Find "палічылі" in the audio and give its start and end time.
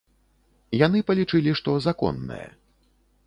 1.09-1.53